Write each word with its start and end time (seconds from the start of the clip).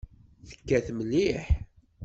Tekkat 0.49 0.87
mliḥ. 0.97 1.45